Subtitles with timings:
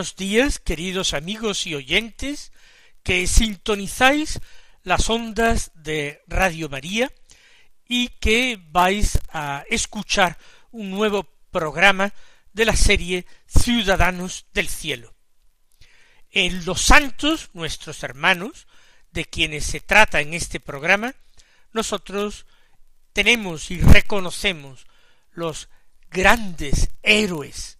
[0.00, 2.52] Buenos días, queridos amigos y oyentes,
[3.02, 4.40] que sintonizáis
[4.82, 7.12] las ondas de Radio María
[7.86, 10.38] y que vais a escuchar
[10.70, 12.14] un nuevo programa
[12.54, 15.14] de la serie Ciudadanos del Cielo.
[16.30, 18.68] En los santos, nuestros hermanos,
[19.10, 21.14] de quienes se trata en este programa,
[21.74, 22.46] nosotros
[23.12, 24.86] tenemos y reconocemos
[25.32, 25.68] los
[26.08, 27.79] grandes héroes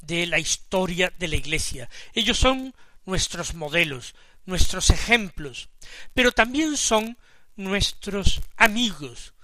[0.00, 1.88] de la historia de la Iglesia.
[2.14, 4.14] Ellos son nuestros modelos,
[4.46, 5.68] nuestros ejemplos,
[6.14, 7.18] pero también son
[7.56, 9.34] nuestros amigos,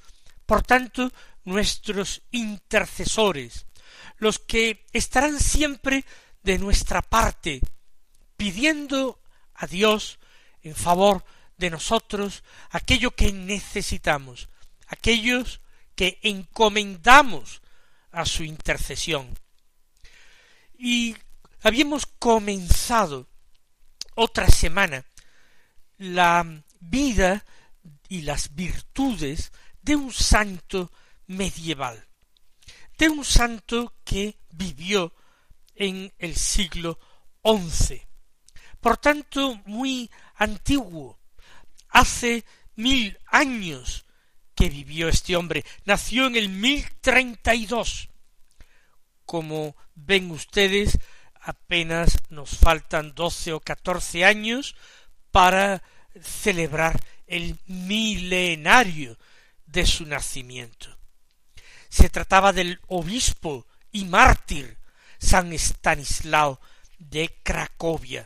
[0.46, 1.12] por tanto,
[1.44, 3.66] nuestros intercesores,
[4.18, 6.04] los que estarán siempre
[6.42, 7.60] de nuestra parte,
[8.36, 9.20] pidiendo
[9.54, 10.18] a Dios
[10.62, 11.24] en favor
[11.56, 14.48] de nosotros aquello que necesitamos,
[14.86, 15.60] aquellos
[15.94, 17.62] que encomendamos
[18.10, 19.38] a su intercesión.
[20.78, 21.16] Y
[21.62, 23.28] habíamos comenzado
[24.14, 25.04] otra semana
[25.98, 27.44] la vida
[28.08, 29.52] y las virtudes
[29.82, 30.92] de un santo
[31.26, 32.06] medieval,
[32.98, 35.14] de un santo que vivió
[35.74, 36.98] en el siglo
[37.42, 38.02] XI,
[38.80, 41.18] por tanto muy antiguo,
[41.88, 42.44] hace
[42.76, 44.04] mil años
[44.54, 48.08] que vivió este hombre, nació en el mil treinta y dos,
[49.26, 50.98] como ven ustedes,
[51.40, 54.76] apenas nos faltan doce o catorce años
[55.30, 55.82] para
[56.22, 59.18] celebrar el milenario
[59.66, 60.96] de su nacimiento.
[61.88, 64.78] Se trataba del obispo y mártir
[65.18, 66.60] San Estanislao
[66.98, 68.24] de Cracovia,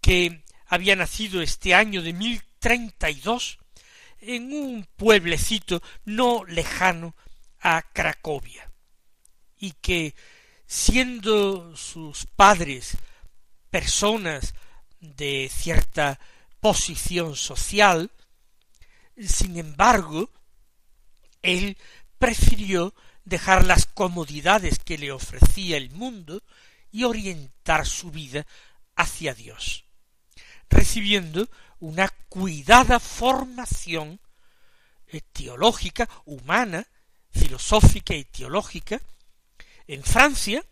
[0.00, 3.58] que había nacido este año de mil treinta y dos
[4.20, 7.14] en un pueblecito no lejano
[7.60, 8.69] a Cracovia
[9.60, 10.14] y que
[10.66, 12.96] siendo sus padres
[13.70, 14.54] personas
[15.00, 16.18] de cierta
[16.60, 18.10] posición social,
[19.16, 20.30] sin embargo,
[21.42, 21.76] él
[22.18, 22.94] prefirió
[23.24, 26.42] dejar las comodidades que le ofrecía el mundo
[26.90, 28.46] y orientar su vida
[28.96, 29.84] hacia Dios,
[30.68, 34.20] recibiendo una cuidada formación
[35.32, 36.86] teológica, humana,
[37.30, 39.00] filosófica y teológica,
[39.90, 40.64] en Francia,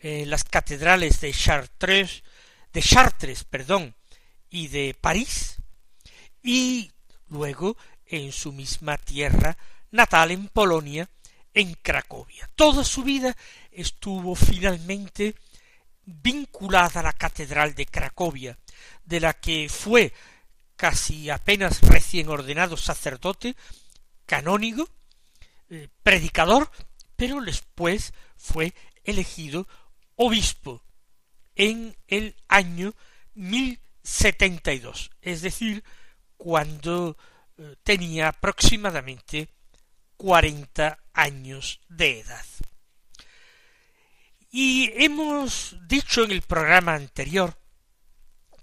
[0.00, 2.24] en las catedrales de Chartres,
[2.72, 3.94] de Chartres, perdón,
[4.48, 5.62] y de París,
[6.42, 6.90] y
[7.28, 9.56] luego en su misma tierra
[9.92, 11.08] natal en Polonia,
[11.54, 12.50] en Cracovia.
[12.56, 13.36] Toda su vida
[13.70, 15.36] estuvo finalmente
[16.04, 18.58] vinculada a la catedral de Cracovia,
[19.04, 20.12] de la que fue
[20.74, 23.54] casi apenas recién ordenado sacerdote,
[24.26, 24.88] canónigo,
[25.68, 26.68] eh, predicador,
[27.20, 28.72] pero después fue
[29.04, 29.68] elegido
[30.16, 30.82] obispo
[31.54, 32.94] en el año
[33.34, 35.84] mil setenta y dos, es decir,
[36.38, 37.18] cuando
[37.58, 39.50] eh, tenía aproximadamente
[40.16, 42.46] cuarenta años de edad.
[44.50, 47.54] Y hemos dicho en el programa anterior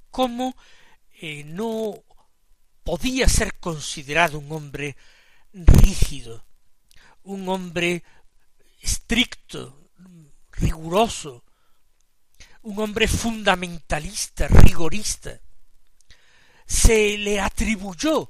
[0.10, 0.56] cómo
[1.22, 2.04] eh, no
[2.84, 4.98] podía ser considerado un hombre
[5.54, 6.44] rígido,
[7.22, 8.04] un hombre
[8.80, 9.90] estricto,
[10.52, 11.44] riguroso,
[12.64, 15.40] un hombre fundamentalista, rigorista.
[16.66, 18.30] Se le atribuyó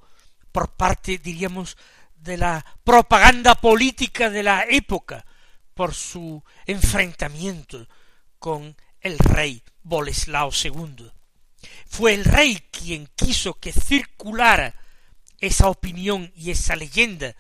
[0.52, 1.78] por parte, diríamos,
[2.16, 5.26] de la propaganda política de la época,
[5.78, 7.88] por su enfrentamiento
[8.40, 11.12] con el rey Boleslao II.
[11.86, 14.76] Fue el rey quien quiso que circulara
[15.40, 17.36] esa opinión y esa leyenda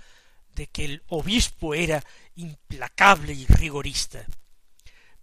[0.53, 2.03] de que el obispo era
[2.37, 4.25] implacable y rigorista.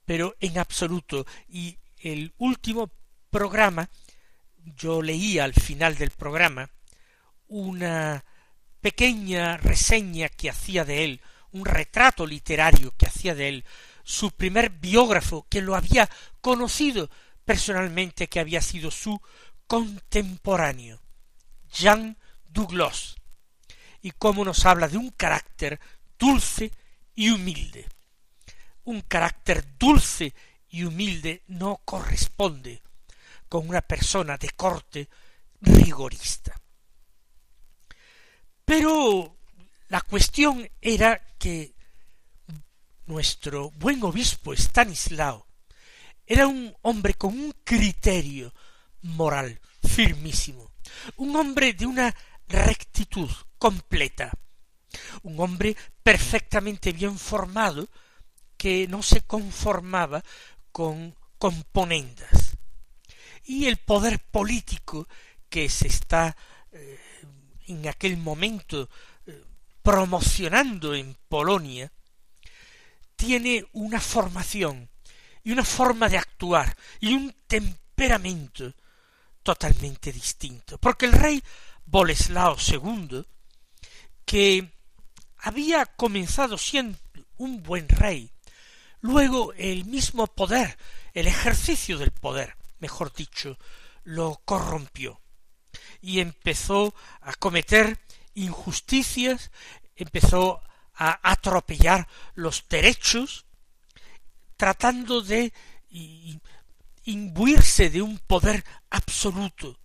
[0.04, 2.90] Pero en absoluto, y el último
[3.30, 3.88] programa,
[4.76, 6.70] yo leía al final del programa
[7.48, 8.24] una
[8.80, 11.20] pequeña reseña que hacía de él
[11.54, 13.64] un retrato literario que hacía de él
[14.02, 17.08] su primer biógrafo que lo había conocido
[17.44, 19.20] personalmente, que había sido su
[19.66, 21.00] contemporáneo,
[21.72, 23.16] Jean Douglas,
[24.02, 25.80] y cómo nos habla de un carácter
[26.18, 26.72] dulce
[27.14, 27.88] y humilde.
[28.84, 30.34] Un carácter dulce
[30.68, 32.82] y humilde no corresponde
[33.48, 35.08] con una persona de corte
[35.60, 36.60] rigorista.
[38.64, 39.36] Pero
[39.88, 41.74] la cuestión era que
[43.06, 45.46] nuestro buen obispo Stanislao
[46.26, 48.52] era un hombre con un criterio
[49.02, 50.72] moral firmísimo,
[51.16, 52.14] un hombre de una
[52.48, 54.32] rectitud completa,
[55.22, 57.88] un hombre perfectamente bien formado
[58.56, 60.22] que no se conformaba
[60.72, 62.56] con componendas.
[63.44, 65.06] Y el poder político
[65.48, 66.36] que se está
[66.72, 66.98] eh,
[67.66, 68.88] en aquel momento
[69.26, 69.44] eh,
[69.82, 71.92] promocionando en Polonia
[73.16, 74.88] tiene una formación
[75.42, 78.74] y una forma de actuar y un temperamento
[79.42, 80.78] totalmente distinto.
[80.78, 81.42] Porque el rey
[81.86, 83.24] Boleslao II,
[84.24, 84.73] que
[85.44, 86.98] había comenzado siendo
[87.36, 88.30] un buen rey,
[89.02, 90.78] luego el mismo poder,
[91.12, 93.58] el ejercicio del poder, mejor dicho,
[94.04, 95.20] lo corrompió
[96.00, 97.98] y empezó a cometer
[98.32, 99.50] injusticias,
[99.96, 100.62] empezó
[100.94, 103.44] a atropellar los derechos,
[104.56, 105.52] tratando de
[107.04, 109.78] imbuirse de un poder absoluto,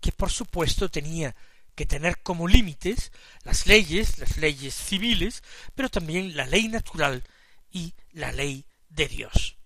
[0.00, 1.36] que por supuesto tenía
[1.74, 3.12] que tener como límites
[3.42, 5.42] las leyes, las leyes civiles,
[5.74, 7.24] pero también la ley natural
[7.70, 9.56] y la ley de Dios.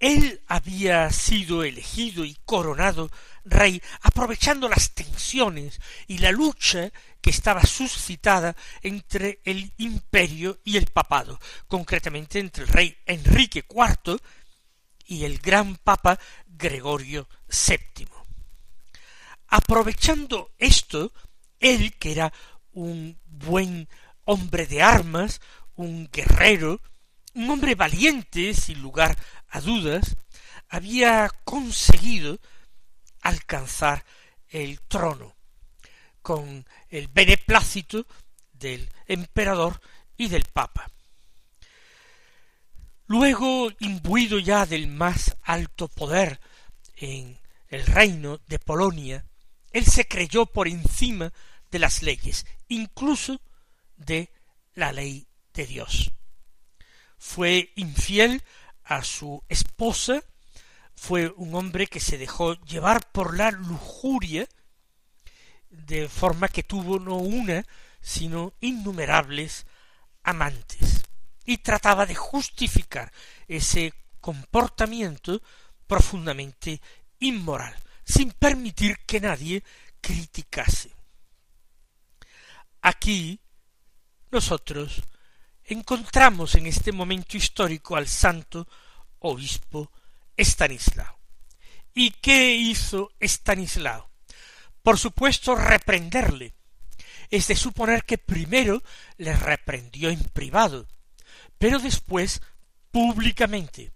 [0.00, 3.10] Él había sido elegido y coronado
[3.44, 6.90] rey aprovechando las tensiones y la lucha
[7.20, 11.38] que estaba suscitada entre el imperio y el papado,
[11.68, 14.18] concretamente entre el rey Enrique IV
[15.04, 18.19] y el gran papa Gregorio VII.
[19.50, 21.12] Aprovechando esto,
[21.58, 22.32] él, que era
[22.72, 23.88] un buen
[24.24, 25.40] hombre de armas,
[25.74, 26.80] un guerrero,
[27.34, 29.16] un hombre valiente, sin lugar
[29.48, 30.16] a dudas,
[30.68, 32.38] había conseguido
[33.22, 34.04] alcanzar
[34.48, 35.34] el trono
[36.22, 38.06] con el beneplácito
[38.52, 39.80] del emperador
[40.16, 40.88] y del papa.
[43.06, 46.38] Luego, imbuido ya del más alto poder
[46.94, 47.36] en
[47.68, 49.24] el reino de Polonia,
[49.72, 51.32] él se creyó por encima
[51.70, 53.40] de las leyes, incluso
[53.96, 54.30] de
[54.74, 56.12] la ley de Dios.
[57.18, 58.42] Fue infiel
[58.84, 60.22] a su esposa,
[60.94, 64.48] fue un hombre que se dejó llevar por la lujuria,
[65.70, 67.64] de forma que tuvo no una,
[68.00, 69.66] sino innumerables
[70.22, 71.02] amantes,
[71.44, 73.12] y trataba de justificar
[73.46, 75.40] ese comportamiento
[75.86, 76.80] profundamente
[77.18, 77.74] inmoral,
[78.10, 79.62] sin permitir que nadie
[80.00, 80.90] criticase.
[82.82, 83.40] Aquí
[84.30, 85.02] nosotros
[85.64, 88.66] encontramos en este momento histórico al santo
[89.18, 89.90] obispo
[90.36, 91.18] Estanislao.
[91.94, 94.10] ¿Y qué hizo Estanislao?
[94.82, 96.54] Por supuesto, reprenderle.
[97.30, 98.82] Es de suponer que primero
[99.18, 100.88] le reprendió en privado,
[101.58, 102.40] pero después
[102.90, 103.92] públicamente,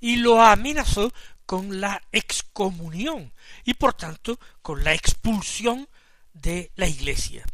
[0.00, 1.12] y lo amenazó
[1.48, 3.32] con la excomunión
[3.64, 5.88] y por tanto con la expulsión
[6.34, 7.46] de la Iglesia.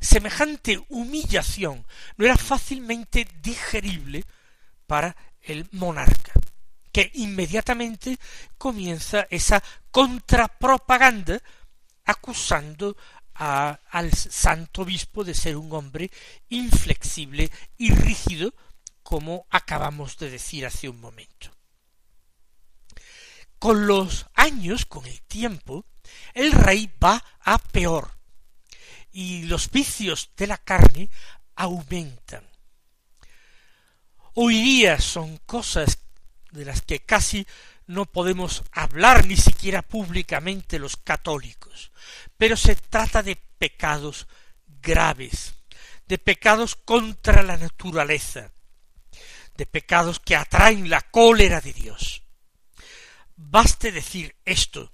[0.00, 1.84] Semejante humillación
[2.16, 4.24] no era fácilmente digerible
[4.86, 6.32] para el monarca,
[6.92, 8.18] que inmediatamente
[8.56, 11.42] comienza esa contrapropaganda
[12.04, 12.96] acusando
[13.34, 16.08] al santo obispo de ser un hombre
[16.50, 18.54] inflexible y rígido,
[19.02, 21.50] como acabamos de decir hace un momento.
[23.60, 25.84] Con los años, con el tiempo,
[26.32, 28.10] el rey va a peor,
[29.12, 31.10] y los vicios de la carne
[31.56, 32.42] aumentan.
[34.32, 35.98] Hoy día son cosas
[36.52, 37.46] de las que casi
[37.86, 41.92] no podemos hablar ni siquiera públicamente los católicos,
[42.38, 44.26] pero se trata de pecados
[44.80, 45.52] graves,
[46.06, 48.52] de pecados contra la naturaleza,
[49.54, 52.22] de pecados que atraen la cólera de Dios.
[53.42, 54.92] Baste decir esto,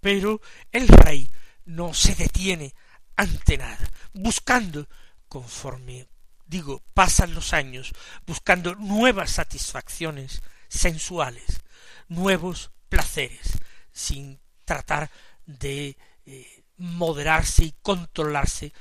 [0.00, 0.40] pero
[0.72, 1.30] el rey
[1.66, 2.74] no se detiene
[3.14, 4.88] ante nada, buscando,
[5.28, 6.08] conforme
[6.46, 7.92] digo, pasan los años,
[8.26, 11.60] buscando nuevas satisfacciones sensuales,
[12.08, 13.58] nuevos placeres,
[13.92, 15.10] sin tratar
[15.44, 18.72] de eh, moderarse y controlarse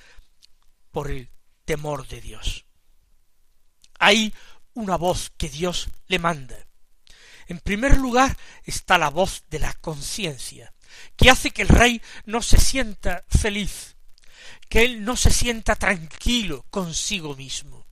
[0.92, 1.30] por el
[1.66, 2.66] temor de Dios.
[4.00, 4.34] Hay
[4.74, 6.67] una voz que Dios le manda.
[7.48, 10.74] En primer lugar está la voz de la conciencia,
[11.16, 13.96] que hace que el rey no se sienta feliz,
[14.70, 17.88] que él no se sienta tranquilo consigo mismo.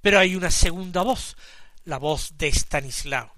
[0.00, 1.36] Pero hay una segunda voz,
[1.84, 3.34] la voz de Estanislao.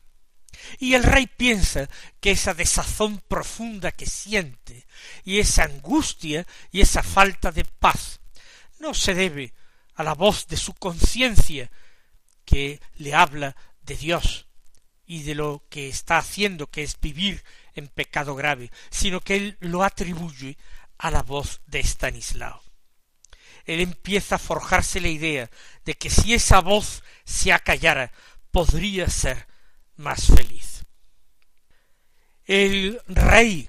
[0.79, 1.89] Y el rey piensa
[2.21, 4.87] que esa desazón profunda que siente,
[5.25, 8.21] y esa angustia y esa falta de paz,
[8.79, 9.55] no se debe
[9.95, 11.71] a la voz de su conciencia,
[12.45, 14.50] que le habla de Dios
[15.11, 17.43] y de lo que está haciendo, que es vivir
[17.75, 20.57] en pecado grave, sino que él lo atribuye
[20.99, 22.63] a la voz de Estanislao.
[23.65, 25.51] Él empieza a forjarse la idea
[25.85, 28.13] de que si esa voz se acallara,
[28.53, 29.49] podría ser
[29.97, 30.85] más feliz.
[32.45, 33.69] El rey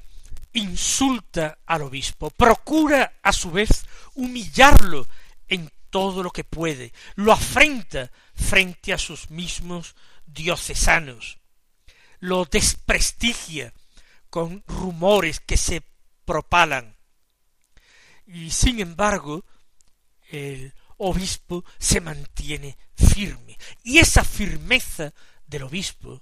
[0.53, 5.07] insulta al obispo, procura a su vez humillarlo
[5.47, 9.95] en todo lo que puede, lo afrenta frente a sus mismos
[10.33, 11.39] diocesanos,
[12.19, 13.73] lo desprestigia
[14.29, 15.83] con rumores que se
[16.25, 16.95] propalan.
[18.25, 19.43] Y sin embargo,
[20.29, 23.57] el obispo se mantiene firme.
[23.83, 25.13] Y esa firmeza
[25.47, 26.21] del obispo,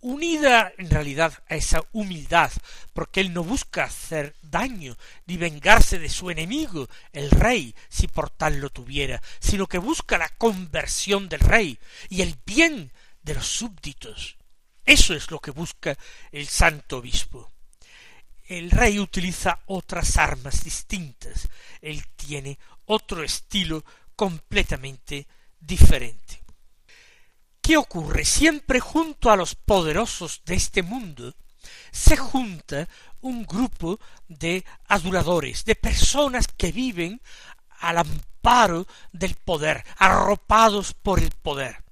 [0.00, 2.52] unida en realidad a esa humildad,
[2.92, 8.30] porque él no busca hacer daño ni vengarse de su enemigo, el rey, si por
[8.30, 11.78] tal lo tuviera, sino que busca la conversión del rey
[12.08, 12.92] y el bien
[13.26, 14.38] de los súbditos.
[14.84, 15.98] Eso es lo que busca
[16.30, 17.52] el santo obispo.
[18.44, 21.48] El rey utiliza otras armas distintas.
[21.80, 25.26] Él tiene otro estilo completamente
[25.58, 26.44] diferente.
[27.60, 28.24] ¿Qué ocurre?
[28.24, 31.34] Siempre junto a los poderosos de este mundo
[31.90, 32.88] se junta
[33.22, 37.20] un grupo de aduladores, de personas que viven
[37.80, 41.85] al amparo del poder, arropados por el poder.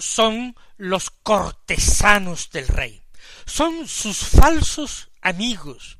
[0.00, 3.04] Son los cortesanos del rey,
[3.46, 5.98] son sus falsos amigos,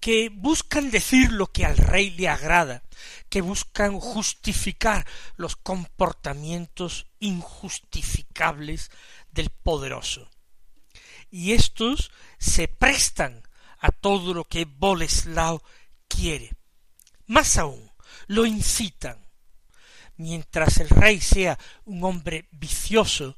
[0.00, 2.82] que buscan decir lo que al rey le agrada,
[3.28, 8.90] que buscan justificar los comportamientos injustificables
[9.30, 10.28] del poderoso.
[11.30, 13.42] Y estos se prestan
[13.78, 15.62] a todo lo que Boleslao
[16.08, 16.50] quiere.
[17.26, 17.90] Más aún,
[18.26, 19.21] lo incitan.
[20.22, 23.36] Mientras el rey sea un hombre vicioso,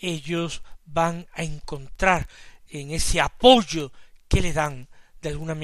[0.00, 2.28] ellos van a encontrar
[2.68, 3.90] en ese apoyo
[4.28, 4.88] que le dan
[5.20, 5.56] de alguna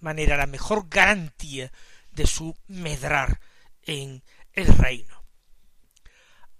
[0.00, 1.72] manera la mejor garantía
[2.10, 3.40] de su medrar
[3.80, 5.24] en el reino.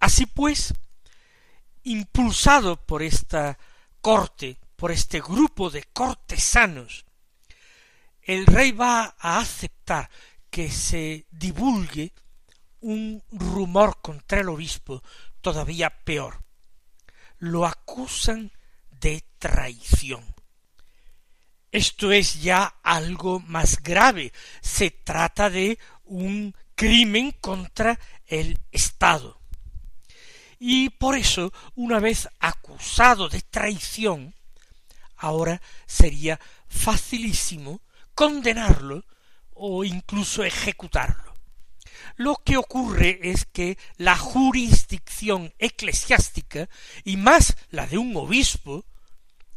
[0.01, 0.73] Así pues,
[1.83, 3.59] impulsado por esta
[4.01, 7.05] corte, por este grupo de cortesanos,
[8.23, 10.09] el rey va a aceptar
[10.49, 12.15] que se divulgue
[12.81, 15.03] un rumor contra el obispo
[15.41, 16.43] todavía peor.
[17.39, 18.53] Lo acusan
[18.91, 20.25] de traición.
[21.71, 24.33] Esto es ya algo más grave.
[24.61, 29.39] Se trata de un crimen contra el Estado.
[30.59, 34.35] Y por eso, una vez acusado de traición,
[35.17, 37.81] ahora sería facilísimo
[38.15, 39.05] condenarlo
[39.55, 41.28] o incluso ejecutarlo.
[42.19, 46.69] Lo que ocurre es que la jurisdicción eclesiástica,
[47.05, 48.85] y más la de un obispo,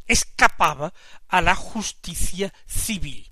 [0.05, 0.93] escapaba
[1.27, 3.31] a la justicia civil.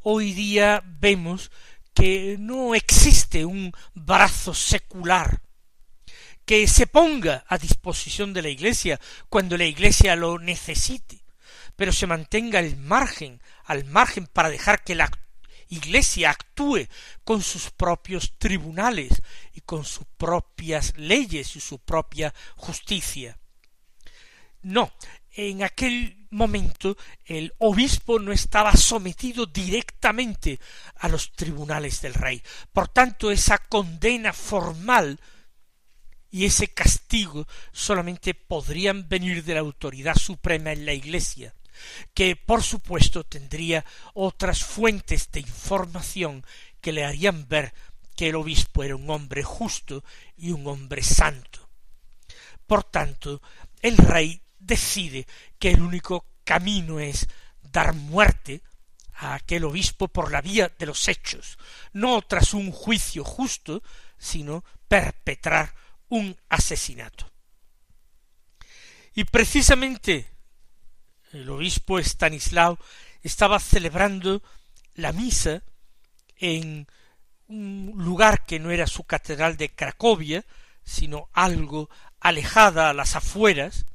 [0.00, 1.50] Hoy día vemos
[1.92, 5.42] que no existe un brazo secular
[6.46, 11.22] que se ponga a disposición de la Iglesia cuando la Iglesia lo necesite,
[11.76, 15.10] pero se mantenga al margen, al margen para dejar que la
[15.68, 16.86] Iglesia actúe
[17.24, 23.38] con sus propios tribunales y con sus propias leyes y su propia justicia.
[24.62, 24.92] No,
[25.32, 30.58] en aquel momento el obispo no estaba sometido directamente
[30.96, 32.42] a los tribunales del rey.
[32.72, 35.20] Por tanto, esa condena formal
[36.30, 41.54] y ese castigo solamente podrían venir de la autoridad suprema en la Iglesia,
[42.14, 46.44] que por supuesto tendría otras fuentes de información
[46.80, 47.74] que le harían ver
[48.16, 50.02] que el obispo era un hombre justo
[50.36, 51.68] y un hombre santo.
[52.66, 53.42] Por tanto,
[53.82, 55.26] el rey decide
[55.58, 57.28] que el único camino es
[57.60, 58.62] dar muerte
[59.14, 61.58] a aquel obispo por la vía de los hechos,
[61.92, 63.82] no tras un juicio justo,
[64.18, 65.74] sino perpetrar
[66.08, 67.30] un asesinato.
[69.14, 70.35] Y precisamente
[71.40, 72.78] el obispo Stanislao
[73.22, 74.42] estaba celebrando
[74.94, 75.62] la misa
[76.36, 76.86] en
[77.48, 80.44] un lugar que no era su catedral de Cracovia,
[80.84, 81.88] sino algo
[82.20, 83.86] alejada a las afueras,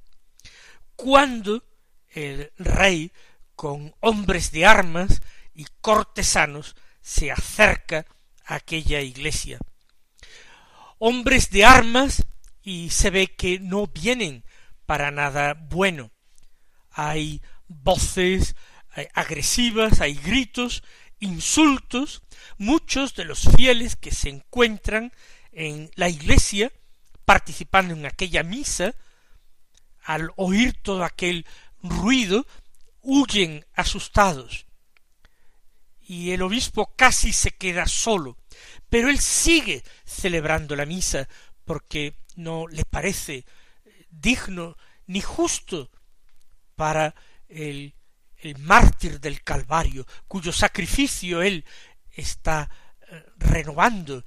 [0.95, 1.63] cuando
[2.09, 3.11] el rey,
[3.55, 5.21] con hombres de armas
[5.53, 8.05] y cortesanos, se acerca
[8.45, 9.59] a aquella iglesia.
[10.99, 12.23] Hombres de armas
[12.61, 14.43] y se ve que no vienen
[14.85, 16.11] para nada bueno.
[16.91, 18.55] Hay voces
[19.13, 20.83] agresivas, hay gritos,
[21.19, 22.23] insultos,
[22.57, 25.13] muchos de los fieles que se encuentran
[25.51, 26.71] en la iglesia
[27.25, 28.93] participando en aquella misa,
[30.03, 31.45] al oír todo aquel
[31.81, 32.45] ruido,
[33.01, 34.65] huyen asustados.
[36.01, 38.37] Y el obispo casi se queda solo,
[38.89, 41.29] pero él sigue celebrando la misa
[41.63, 43.45] porque no le parece
[44.09, 45.89] digno ni justo
[46.81, 47.13] para
[47.47, 47.93] el,
[48.37, 51.63] el mártir del Calvario, cuyo sacrificio él
[52.11, 52.71] está
[53.07, 54.25] eh, renovando,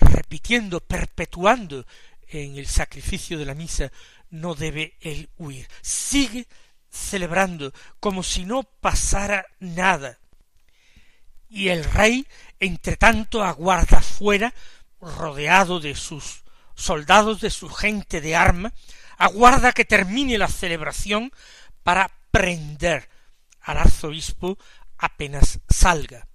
[0.00, 1.86] repitiendo, perpetuando
[2.26, 3.92] en el sacrificio de la misa,
[4.30, 5.68] no debe él huir.
[5.80, 6.48] Sigue
[6.90, 10.18] celebrando como si no pasara nada.
[11.48, 12.26] Y el rey,
[12.58, 14.52] entre tanto, aguarda fuera,
[15.00, 16.42] rodeado de sus
[16.74, 18.72] soldados, de su gente de arma,
[19.18, 21.32] aguarda que termine la celebración
[21.86, 23.08] para prender
[23.60, 24.58] al arzobispo
[24.98, 26.26] apenas salga.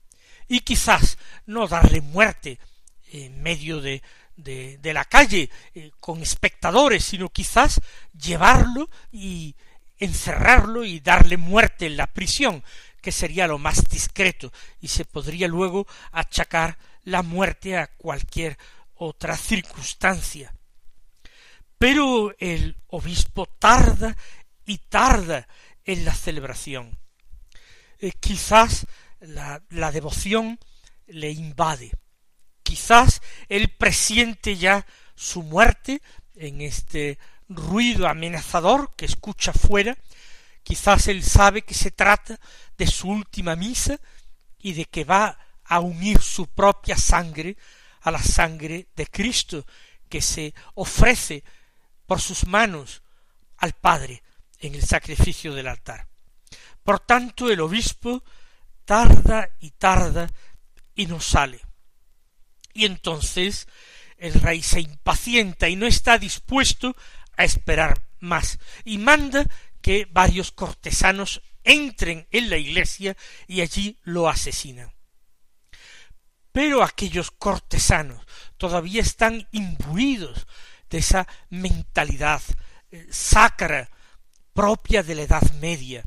[0.47, 2.57] Y quizás no darle muerte
[3.11, 4.01] en medio de,
[4.37, 7.81] de, la calle eh, con espectadores, sino quizás
[8.17, 9.57] llevarlo y
[9.97, 12.63] encerrarlo y darle muerte en la prisión,
[13.01, 18.57] que sería lo más discreto, y se podría luego achacar la muerte a cualquier
[18.95, 20.53] otra circunstancia.
[21.77, 24.15] Pero el obispo tarda
[24.71, 25.49] y tarda
[25.83, 26.97] en la celebración.
[27.99, 28.87] Eh, quizás
[29.19, 30.57] la, la devoción
[31.07, 31.91] le invade.
[32.63, 36.01] Quizás él presiente ya su muerte
[36.35, 39.97] en este ruido amenazador que escucha fuera,
[40.63, 42.39] quizás él sabe que se trata
[42.77, 43.99] de su última misa
[44.57, 47.57] y de que va a unir su propia sangre
[48.03, 49.65] a la sangre de Cristo
[50.07, 51.43] que se ofrece
[52.05, 53.03] por sus manos
[53.57, 54.23] al Padre
[54.61, 56.07] en el sacrificio del altar.
[56.83, 58.23] Por tanto, el obispo
[58.85, 60.29] tarda y tarda
[60.95, 61.61] y no sale.
[62.73, 63.67] Y entonces
[64.17, 66.95] el rey se impacienta y no está dispuesto
[67.37, 69.45] a esperar más, y manda
[69.81, 74.93] que varios cortesanos entren en la iglesia y allí lo asesinan.
[76.51, 78.23] Pero aquellos cortesanos
[78.57, 80.45] todavía están imbuidos
[80.89, 82.41] de esa mentalidad
[82.91, 83.89] eh, sacra
[84.53, 86.03] propia de la Edad Media.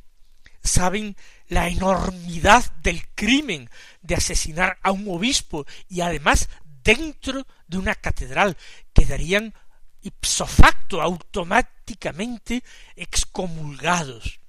[0.62, 1.16] Saben
[1.48, 3.70] la enormidad del crimen
[4.02, 6.48] de asesinar a un obispo y además
[6.82, 8.56] dentro de una catedral
[8.92, 9.54] quedarían
[10.02, 12.62] ipso facto automáticamente
[12.94, 14.40] excomulgados.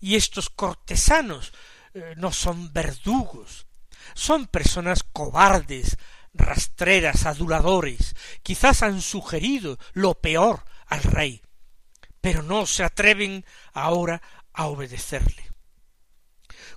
[0.00, 1.52] Y estos cortesanos
[1.94, 3.66] eh, no son verdugos,
[4.14, 5.96] son personas cobardes,
[6.34, 11.42] rastreras, aduladores, quizás han sugerido lo peor al rey,
[12.26, 14.20] pero no se atreven ahora
[14.52, 15.48] a obedecerle.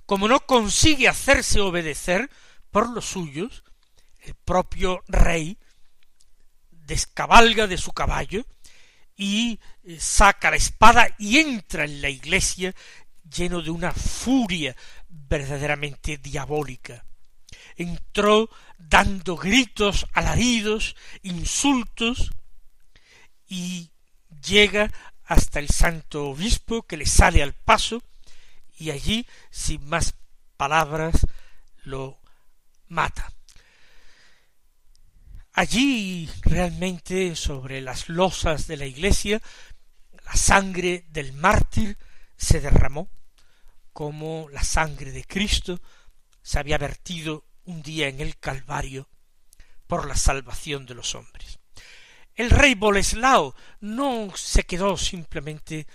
[0.06, 2.30] Como no consigue hacerse obedecer
[2.70, 3.64] por los suyos,
[4.20, 5.58] el propio rey
[6.70, 8.46] descabalga de su caballo
[9.16, 12.72] y eh, saca la espada y entra en la iglesia
[13.28, 14.76] lleno de una furia
[15.08, 17.04] verdaderamente diabólica.
[17.74, 22.30] Entró dando gritos, alaridos, insultos,
[23.48, 23.90] y
[24.46, 24.92] llega
[25.30, 28.02] hasta el santo obispo que le sale al paso,
[28.76, 30.14] y allí, sin más
[30.56, 31.24] palabras,
[31.84, 32.18] lo
[32.88, 33.32] mata.
[35.52, 39.40] Allí realmente sobre las losas de la iglesia
[40.24, 41.96] la sangre del mártir
[42.36, 43.08] se derramó
[43.92, 45.80] como la sangre de Cristo
[46.42, 49.08] se había vertido un día en el Calvario
[49.86, 51.59] por la salvación de los hombres.
[52.40, 55.86] El rey Boleslao no se quedó simplemente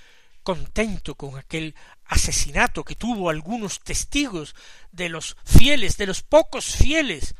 [0.43, 1.73] contento con aquel
[2.05, 4.53] asesinato que tuvo algunos testigos
[4.91, 7.33] de los fieles, de los pocos fieles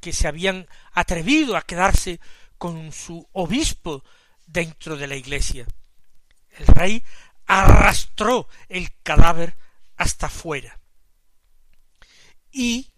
[0.00, 2.20] que se habían atrevido a quedarse
[2.56, 4.02] con su obispo
[4.46, 5.66] dentro de la iglesia.
[6.56, 7.04] El rey
[7.44, 9.58] arrastró el cadáver
[9.98, 10.80] hasta fuera.
[12.50, 12.92] Y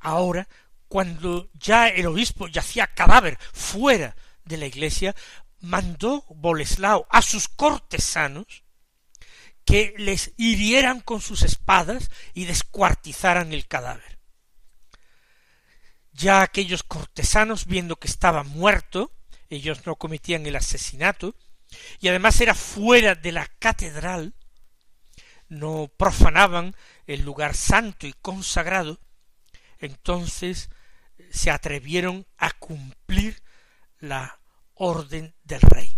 [0.00, 0.48] ahora,
[0.88, 4.16] cuando ya el obispo yacía cadáver fuera
[4.48, 5.14] de la iglesia,
[5.60, 8.64] mandó Boleslao a sus cortesanos
[9.64, 14.18] que les hirieran con sus espadas y descuartizaran el cadáver.
[16.12, 19.12] Ya aquellos cortesanos, viendo que estaba muerto,
[19.50, 21.36] ellos no cometían el asesinato,
[22.00, 24.34] y además era fuera de la catedral,
[25.48, 26.74] no profanaban
[27.06, 28.98] el lugar santo y consagrado,
[29.78, 30.70] entonces
[31.30, 33.42] se atrevieron a cumplir
[34.00, 34.40] la
[34.74, 35.96] orden del rey.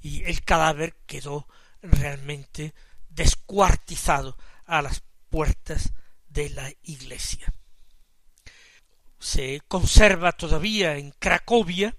[0.00, 1.46] Y el cadáver quedó
[1.82, 2.74] realmente
[3.08, 5.92] descuartizado a las puertas
[6.28, 7.52] de la iglesia.
[9.18, 11.94] Se conserva todavía en Cracovia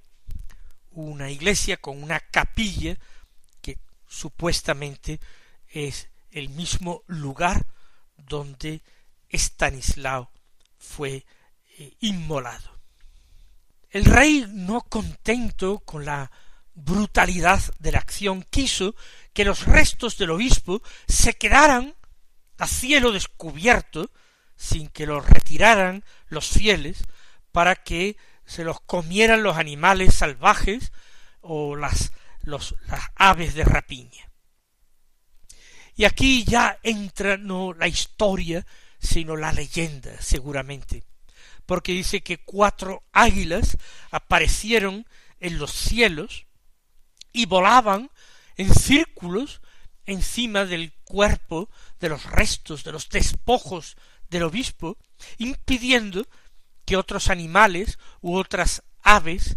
[0.91, 2.97] una iglesia con una capilla
[3.61, 5.19] que supuestamente
[5.67, 7.65] es el mismo lugar
[8.17, 8.81] donde
[9.29, 10.31] Estanislao
[10.77, 11.25] fue
[11.77, 12.80] eh, inmolado.
[13.91, 16.31] El rey, no contento con la
[16.73, 18.95] brutalidad de la acción, quiso
[19.33, 21.95] que los restos del obispo se quedaran
[22.57, 24.09] a cielo descubierto,
[24.55, 27.03] sin que los retiraran los fieles,
[27.51, 30.93] para que se los comieran los animales salvajes
[31.41, 32.73] o las, las
[33.15, 34.31] aves de rapiña.
[35.95, 38.65] Y aquí ya entra no la historia,
[38.99, 41.03] sino la leyenda, seguramente,
[41.71, 43.77] porque dice que cuatro águilas
[44.09, 45.07] aparecieron
[45.39, 46.45] en los cielos
[47.31, 48.11] y volaban
[48.57, 49.61] en círculos
[50.05, 51.69] encima del cuerpo
[52.01, 53.95] de los restos, de los despojos
[54.29, 54.97] del obispo,
[55.37, 56.27] impidiendo
[56.83, 59.55] que otros animales u otras aves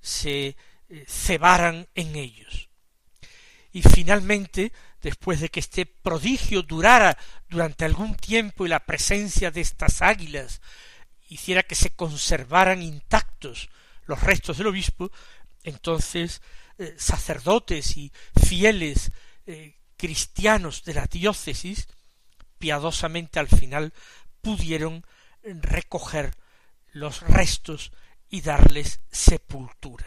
[0.00, 0.56] se
[0.88, 2.70] eh, cebaran en ellos.
[3.70, 7.18] Y finalmente, después de que este prodigio durara
[7.50, 10.62] durante algún tiempo y la presencia de estas águilas
[11.30, 13.70] hiciera que se conservaran intactos
[14.04, 15.10] los restos del obispo,
[15.62, 16.42] entonces
[16.78, 18.12] eh, sacerdotes y
[18.46, 19.12] fieles
[19.46, 21.88] eh, cristianos de la diócesis
[22.58, 23.92] piadosamente al final
[24.42, 25.04] pudieron
[25.42, 26.36] recoger
[26.92, 27.92] los restos
[28.28, 30.06] y darles sepultura.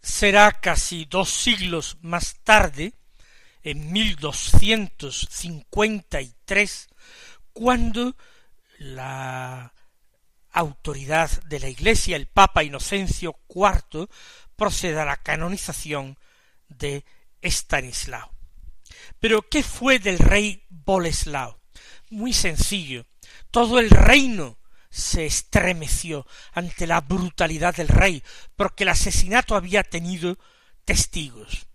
[0.00, 2.94] Será casi dos siglos más tarde,
[3.62, 6.88] en mil doscientos cincuenta y tres,
[7.52, 8.16] cuando
[8.78, 9.72] la
[10.50, 14.08] autoridad de la Iglesia, el Papa Inocencio IV,
[14.56, 16.18] proceda a la canonización
[16.68, 17.04] de
[17.42, 18.32] Estanislao.
[19.20, 21.60] Pero ¿qué fue del rey Boleslao?
[22.10, 23.06] Muy sencillo.
[23.50, 24.58] Todo el reino
[24.90, 28.22] se estremeció ante la brutalidad del rey,
[28.56, 30.38] porque el asesinato había tenido
[30.84, 31.66] testigos.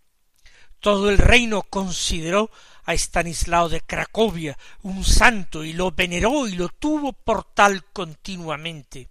[0.79, 2.49] Todo el reino consideró
[2.85, 9.09] a Estanislao de Cracovia un santo y lo veneró y lo tuvo por tal continuamente.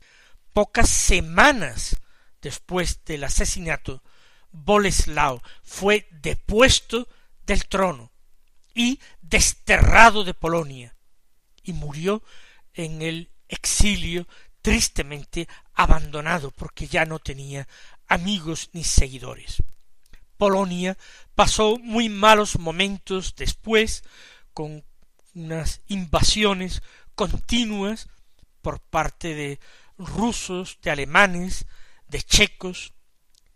[0.52, 1.96] Pocas semanas
[2.42, 4.02] después del asesinato,
[4.52, 7.08] Boleslao fue depuesto
[7.46, 8.10] del trono
[8.74, 10.94] y desterrado de Polonia
[11.62, 12.22] y murió
[12.74, 14.26] en el exilio
[14.62, 17.68] tristemente abandonado porque ya no tenía
[18.06, 19.62] amigos ni seguidores.
[20.40, 20.96] Polonia
[21.34, 24.04] pasó muy malos momentos después
[24.54, 24.82] con
[25.34, 26.82] unas invasiones
[27.14, 28.08] continuas
[28.62, 29.60] por parte de
[29.98, 31.66] rusos, de alemanes,
[32.08, 32.94] de checos.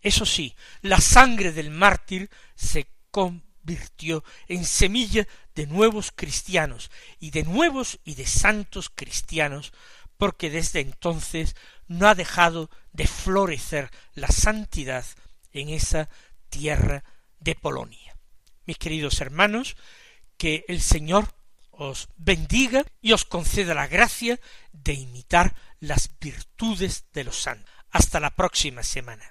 [0.03, 7.45] Eso sí, la sangre del mártir se convirtió en semilla de nuevos cristianos y de
[7.45, 9.73] nuevos y de santos cristianos,
[10.19, 11.57] porque desde entonces
[11.89, 15.07] no ha dejado de florecer la santidad
[15.51, 16.11] en esa
[16.55, 17.03] tierra
[17.41, 18.17] de Polonia.
[18.65, 19.77] Mis queridos hermanos,
[20.39, 21.35] que el Señor
[21.71, 24.39] os bendiga y os conceda la gracia
[24.73, 27.75] de imitar las virtudes de los santos.
[27.91, 29.31] Hasta la próxima semana.